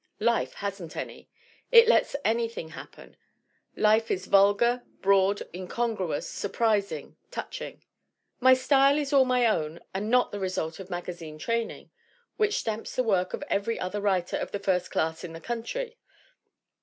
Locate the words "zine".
11.13-11.39